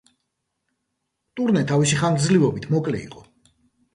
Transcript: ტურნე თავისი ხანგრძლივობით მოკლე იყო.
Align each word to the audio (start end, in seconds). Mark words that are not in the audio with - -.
ტურნე 1.39 1.61
თავისი 1.71 1.99
ხანგრძლივობით 2.01 2.65
მოკლე 2.77 3.03
იყო. 3.09 3.25